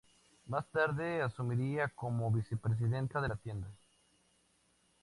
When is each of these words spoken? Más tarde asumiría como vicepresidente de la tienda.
Más 0.47 0.65
tarde 0.71 1.21
asumiría 1.21 1.89
como 1.89 2.31
vicepresidente 2.31 3.21
de 3.21 3.27
la 3.27 3.35
tienda. 3.35 3.67